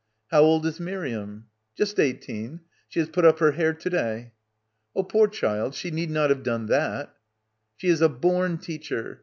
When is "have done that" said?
6.31-7.15